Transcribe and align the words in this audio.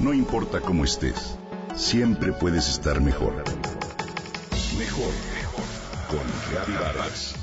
No 0.00 0.14
importa 0.14 0.62
cómo 0.62 0.84
estés, 0.84 1.36
siempre 1.76 2.32
puedes 2.32 2.70
estar 2.70 3.02
mejor. 3.02 3.34
Mejor, 4.78 5.12
mejor. 5.34 5.64
Con 6.08 6.20
Reavivadas. 6.50 7.34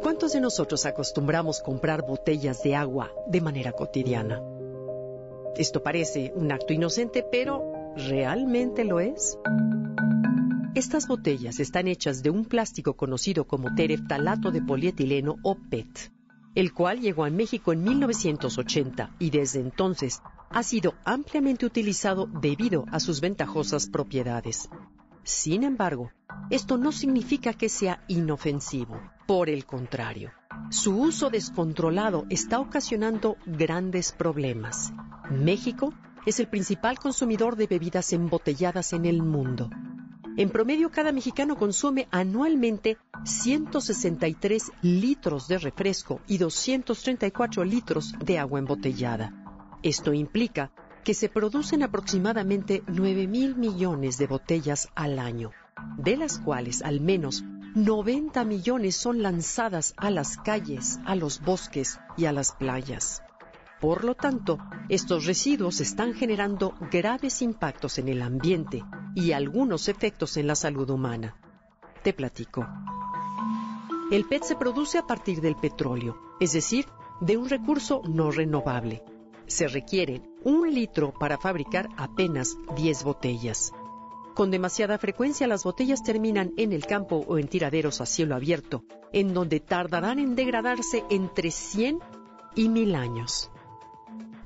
¿Cuántos 0.00 0.32
de 0.32 0.40
nosotros 0.40 0.86
acostumbramos 0.86 1.60
comprar 1.60 2.06
botellas 2.06 2.62
de 2.62 2.76
agua 2.76 3.10
de 3.26 3.40
manera 3.40 3.72
cotidiana? 3.72 4.40
Esto 5.56 5.82
parece 5.82 6.32
un 6.36 6.52
acto 6.52 6.72
inocente, 6.72 7.24
pero 7.28 7.64
¿realmente 7.96 8.84
lo 8.84 9.00
es? 9.00 9.36
Estas 10.78 11.08
botellas 11.08 11.58
están 11.58 11.88
hechas 11.88 12.22
de 12.22 12.30
un 12.30 12.44
plástico 12.44 12.94
conocido 12.94 13.48
como 13.48 13.74
tereftalato 13.74 14.52
de 14.52 14.62
polietileno 14.62 15.34
o 15.42 15.56
PET, 15.56 16.12
el 16.54 16.72
cual 16.72 17.00
llegó 17.00 17.24
a 17.24 17.30
México 17.30 17.72
en 17.72 17.82
1980 17.82 19.16
y 19.18 19.30
desde 19.30 19.58
entonces 19.58 20.22
ha 20.50 20.62
sido 20.62 20.94
ampliamente 21.04 21.66
utilizado 21.66 22.28
debido 22.28 22.84
a 22.92 23.00
sus 23.00 23.20
ventajosas 23.20 23.88
propiedades. 23.88 24.70
Sin 25.24 25.64
embargo, 25.64 26.12
esto 26.48 26.78
no 26.78 26.92
significa 26.92 27.54
que 27.54 27.68
sea 27.68 28.04
inofensivo. 28.06 29.00
Por 29.26 29.50
el 29.50 29.66
contrario, 29.66 30.30
su 30.70 30.96
uso 30.96 31.28
descontrolado 31.28 32.24
está 32.30 32.60
ocasionando 32.60 33.36
grandes 33.46 34.12
problemas. 34.12 34.92
México 35.28 35.92
es 36.24 36.38
el 36.38 36.46
principal 36.46 37.00
consumidor 37.00 37.56
de 37.56 37.66
bebidas 37.66 38.12
embotelladas 38.12 38.92
en 38.92 39.06
el 39.06 39.24
mundo. 39.24 39.70
En 40.38 40.50
promedio, 40.50 40.88
cada 40.92 41.10
mexicano 41.10 41.56
consume 41.56 42.06
anualmente 42.12 42.96
163 43.24 44.70
litros 44.82 45.48
de 45.48 45.58
refresco 45.58 46.20
y 46.28 46.38
234 46.38 47.64
litros 47.64 48.14
de 48.24 48.38
agua 48.38 48.60
embotellada. 48.60 49.32
Esto 49.82 50.12
implica 50.12 50.70
que 51.02 51.14
se 51.14 51.28
producen 51.28 51.82
aproximadamente 51.82 52.84
9 52.86 53.26
mil 53.26 53.56
millones 53.56 54.16
de 54.16 54.28
botellas 54.28 54.90
al 54.94 55.18
año, 55.18 55.50
de 55.96 56.16
las 56.16 56.38
cuales 56.38 56.82
al 56.82 57.00
menos 57.00 57.42
90 57.74 58.44
millones 58.44 58.94
son 58.94 59.22
lanzadas 59.22 59.92
a 59.96 60.08
las 60.08 60.36
calles, 60.36 61.00
a 61.04 61.16
los 61.16 61.40
bosques 61.40 61.98
y 62.16 62.26
a 62.26 62.32
las 62.32 62.52
playas. 62.52 63.22
Por 63.80 64.04
lo 64.04 64.16
tanto, 64.16 64.58
estos 64.88 65.24
residuos 65.24 65.80
están 65.80 66.12
generando 66.12 66.74
graves 66.90 67.42
impactos 67.42 67.98
en 67.98 68.08
el 68.08 68.22
ambiente 68.22 68.84
y 69.14 69.32
algunos 69.32 69.88
efectos 69.88 70.36
en 70.36 70.48
la 70.48 70.56
salud 70.56 70.90
humana. 70.90 71.36
Te 72.02 72.12
platico. 72.12 72.66
El 74.10 74.24
PET 74.24 74.42
se 74.42 74.56
produce 74.56 74.98
a 74.98 75.06
partir 75.06 75.40
del 75.40 75.54
petróleo, 75.54 76.18
es 76.40 76.54
decir, 76.54 76.86
de 77.20 77.36
un 77.36 77.48
recurso 77.48 78.02
no 78.08 78.32
renovable. 78.32 79.02
Se 79.46 79.68
requiere 79.68 80.22
un 80.42 80.72
litro 80.74 81.12
para 81.12 81.38
fabricar 81.38 81.88
apenas 81.96 82.56
10 82.76 83.04
botellas. 83.04 83.72
Con 84.34 84.50
demasiada 84.50 84.98
frecuencia 84.98 85.46
las 85.46 85.62
botellas 85.62 86.02
terminan 86.02 86.52
en 86.56 86.72
el 86.72 86.84
campo 86.84 87.24
o 87.28 87.38
en 87.38 87.48
tiraderos 87.48 88.00
a 88.00 88.06
cielo 88.06 88.34
abierto, 88.34 88.84
en 89.12 89.34
donde 89.34 89.60
tardarán 89.60 90.18
en 90.18 90.34
degradarse 90.34 91.04
entre 91.10 91.50
100 91.50 92.00
y 92.54 92.68
1000 92.68 92.94
años. 92.94 93.50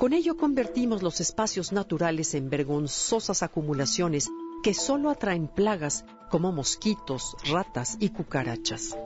Con 0.02 0.14
ello 0.14 0.36
convertimos 0.36 1.00
los 1.00 1.20
espacios 1.20 1.70
naturales 1.70 2.34
en 2.34 2.50
vergonzosas 2.50 3.44
acumulaciones 3.44 4.28
que 4.64 4.74
solo 4.74 5.10
atraen 5.10 5.46
plagas 5.46 6.04
como 6.28 6.50
mosquitos, 6.50 7.36
ratas 7.48 7.98
y 8.00 8.08
cucarachas. 8.08 8.98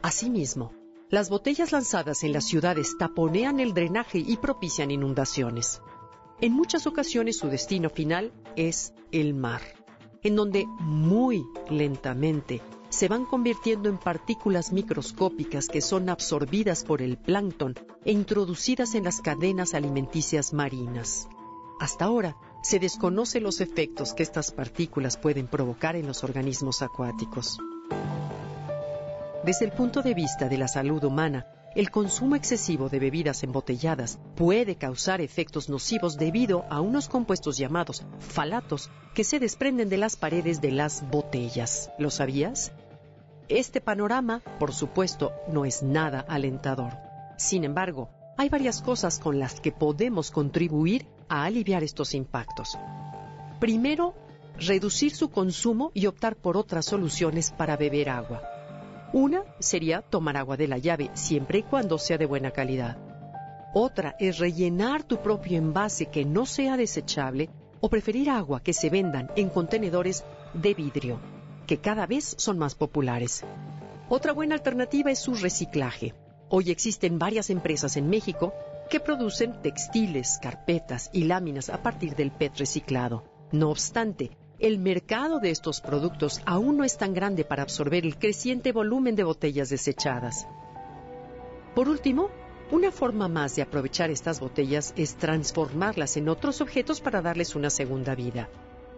Asimismo, 0.00 0.72
las 1.10 1.28
botellas 1.28 1.72
lanzadas 1.72 2.24
en 2.24 2.32
las 2.32 2.46
ciudades 2.46 2.96
taponean 2.98 3.60
el 3.60 3.74
drenaje 3.74 4.16
y 4.16 4.38
propician 4.38 4.90
inundaciones. 4.90 5.82
En 6.40 6.54
muchas 6.54 6.86
ocasiones 6.86 7.36
su 7.36 7.48
destino 7.48 7.90
final 7.90 8.32
es 8.56 8.94
el 9.12 9.34
mar, 9.34 9.60
en 10.22 10.36
donde 10.36 10.64
muy 10.80 11.44
lentamente 11.68 12.62
se 12.94 13.08
van 13.08 13.24
convirtiendo 13.24 13.88
en 13.88 13.98
partículas 13.98 14.72
microscópicas 14.72 15.66
que 15.66 15.80
son 15.80 16.08
absorbidas 16.08 16.84
por 16.84 17.02
el 17.02 17.16
plancton 17.16 17.74
e 18.04 18.12
introducidas 18.12 18.94
en 18.94 19.02
las 19.02 19.20
cadenas 19.20 19.74
alimenticias 19.74 20.52
marinas. 20.52 21.28
Hasta 21.80 22.04
ahora, 22.04 22.36
se 22.62 22.78
desconoce 22.78 23.40
los 23.40 23.60
efectos 23.60 24.14
que 24.14 24.22
estas 24.22 24.52
partículas 24.52 25.16
pueden 25.16 25.48
provocar 25.48 25.96
en 25.96 26.06
los 26.06 26.22
organismos 26.22 26.82
acuáticos. 26.82 27.58
Desde 29.44 29.64
el 29.64 29.72
punto 29.72 30.00
de 30.00 30.14
vista 30.14 30.48
de 30.48 30.56
la 30.56 30.68
salud 30.68 31.02
humana, 31.02 31.46
el 31.74 31.90
consumo 31.90 32.36
excesivo 32.36 32.88
de 32.88 33.00
bebidas 33.00 33.42
embotelladas 33.42 34.20
puede 34.36 34.76
causar 34.76 35.20
efectos 35.20 35.68
nocivos 35.68 36.16
debido 36.16 36.64
a 36.70 36.80
unos 36.80 37.08
compuestos 37.08 37.58
llamados 37.58 38.06
falatos 38.20 38.88
que 39.14 39.24
se 39.24 39.40
desprenden 39.40 39.88
de 39.88 39.96
las 39.96 40.14
paredes 40.14 40.60
de 40.60 40.70
las 40.70 41.02
botellas. 41.10 41.90
¿Lo 41.98 42.10
sabías? 42.10 42.70
Este 43.48 43.82
panorama, 43.82 44.40
por 44.58 44.72
supuesto, 44.72 45.32
no 45.48 45.66
es 45.66 45.82
nada 45.82 46.20
alentador. 46.20 46.94
Sin 47.36 47.64
embargo, 47.64 48.08
hay 48.38 48.48
varias 48.48 48.80
cosas 48.80 49.18
con 49.18 49.38
las 49.38 49.60
que 49.60 49.70
podemos 49.70 50.30
contribuir 50.30 51.06
a 51.28 51.44
aliviar 51.44 51.82
estos 51.82 52.14
impactos. 52.14 52.78
Primero, 53.60 54.14
reducir 54.58 55.14
su 55.14 55.30
consumo 55.30 55.90
y 55.92 56.06
optar 56.06 56.36
por 56.36 56.56
otras 56.56 56.86
soluciones 56.86 57.50
para 57.50 57.76
beber 57.76 58.08
agua. 58.08 58.42
Una 59.12 59.44
sería 59.58 60.00
tomar 60.00 60.38
agua 60.38 60.56
de 60.56 60.68
la 60.68 60.78
llave 60.78 61.10
siempre 61.12 61.58
y 61.58 61.62
cuando 61.64 61.98
sea 61.98 62.16
de 62.16 62.26
buena 62.26 62.50
calidad. 62.50 62.96
Otra 63.74 64.16
es 64.18 64.38
rellenar 64.38 65.02
tu 65.02 65.18
propio 65.18 65.58
envase 65.58 66.06
que 66.06 66.24
no 66.24 66.46
sea 66.46 66.78
desechable 66.78 67.50
o 67.80 67.90
preferir 67.90 68.30
agua 68.30 68.62
que 68.62 68.72
se 68.72 68.88
vendan 68.88 69.30
en 69.36 69.50
contenedores 69.50 70.24
de 70.54 70.72
vidrio 70.72 71.33
que 71.64 71.78
cada 71.78 72.06
vez 72.06 72.34
son 72.38 72.58
más 72.58 72.74
populares. 72.74 73.44
Otra 74.08 74.32
buena 74.32 74.54
alternativa 74.54 75.10
es 75.10 75.18
su 75.18 75.34
reciclaje. 75.34 76.14
Hoy 76.48 76.70
existen 76.70 77.18
varias 77.18 77.50
empresas 77.50 77.96
en 77.96 78.08
México 78.08 78.52
que 78.90 79.00
producen 79.00 79.60
textiles, 79.62 80.38
carpetas 80.42 81.10
y 81.12 81.24
láminas 81.24 81.70
a 81.70 81.82
partir 81.82 82.14
del 82.14 82.30
PET 82.30 82.58
reciclado. 82.58 83.24
No 83.50 83.70
obstante, 83.70 84.36
el 84.58 84.78
mercado 84.78 85.40
de 85.40 85.50
estos 85.50 85.80
productos 85.80 86.40
aún 86.44 86.76
no 86.76 86.84
es 86.84 86.96
tan 86.96 87.14
grande 87.14 87.44
para 87.44 87.62
absorber 87.62 88.04
el 88.04 88.18
creciente 88.18 88.72
volumen 88.72 89.16
de 89.16 89.24
botellas 89.24 89.68
desechadas. 89.68 90.46
Por 91.74 91.88
último, 91.88 92.30
una 92.70 92.90
forma 92.90 93.28
más 93.28 93.56
de 93.56 93.62
aprovechar 93.62 94.10
estas 94.10 94.40
botellas 94.40 94.94
es 94.96 95.16
transformarlas 95.16 96.16
en 96.16 96.28
otros 96.28 96.60
objetos 96.60 97.00
para 97.00 97.20
darles 97.20 97.54
una 97.54 97.68
segunda 97.68 98.14
vida. 98.14 98.48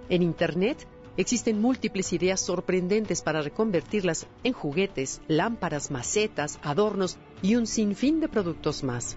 En 0.09 0.23
Internet 0.23 0.87
Existen 1.19 1.61
múltiples 1.61 2.13
ideas 2.13 2.41
sorprendentes 2.41 3.23
para 3.23 3.41
reconvertirlas 3.41 4.27
en 4.45 4.53
juguetes, 4.53 5.23
lámparas, 5.29 5.91
macetas, 5.91 6.59
adornos 6.63 7.17
y 7.41 7.55
un 7.55 7.67
sinfín 7.67 8.21
de 8.21 8.29
productos 8.29 8.85
más. 8.85 9.17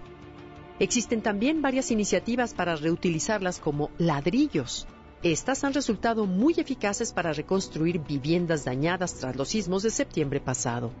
Existen 0.78 1.20
también 1.20 1.60
varias 1.60 1.90
iniciativas 1.90 2.54
para 2.54 2.74
reutilizarlas 2.74 3.58
como 3.58 3.90
ladrillos. 3.98 4.86
Estas 5.22 5.62
han 5.62 5.74
resultado 5.74 6.24
muy 6.24 6.54
eficaces 6.56 7.12
para 7.12 7.34
reconstruir 7.34 7.98
viviendas 7.98 8.64
dañadas 8.64 9.16
tras 9.16 9.36
los 9.36 9.50
sismos 9.50 9.82
de 9.82 9.90
septiembre 9.90 10.40
pasado. 10.40 10.92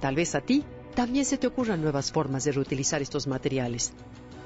Tal 0.00 0.14
vez 0.14 0.36
a 0.36 0.40
ti 0.40 0.62
también 0.94 1.24
se 1.24 1.36
te 1.36 1.48
ocurran 1.48 1.82
nuevas 1.82 2.12
formas 2.12 2.44
de 2.44 2.52
reutilizar 2.52 3.02
estos 3.02 3.26
materiales. 3.26 3.92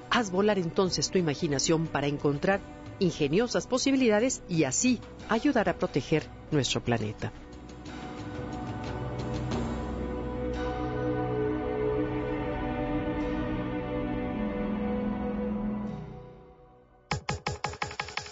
Haz 0.08 0.30
volar 0.30 0.58
entonces 0.58 1.10
tu 1.10 1.18
imaginación 1.18 1.86
para 1.86 2.06
encontrar 2.06 2.62
ingeniosas 3.02 3.66
posibilidades 3.66 4.42
y 4.48 4.64
así 4.64 5.00
ayudar 5.28 5.68
a 5.68 5.76
proteger 5.78 6.26
nuestro 6.50 6.82
planeta. 6.82 7.32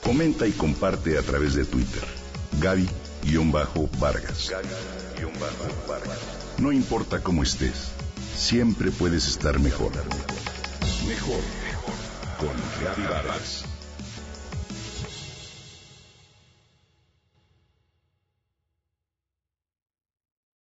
Comenta 0.02 0.46
y 0.46 0.52
comparte 0.52 1.18
a 1.18 1.22
través 1.22 1.54
de 1.54 1.64
Twitter. 1.64 2.02
Gaby-Vargas. 2.60 4.52
No 6.58 6.72
importa 6.72 7.22
cómo 7.22 7.42
estés, 7.42 7.92
siempre 8.34 8.90
puedes 8.90 9.28
estar 9.28 9.58
mejor. 9.60 9.92
Mejor, 11.06 11.40
mejor. 11.64 11.94
Con 12.38 12.54
Gaby 12.84 13.02
Vargas. 13.02 13.64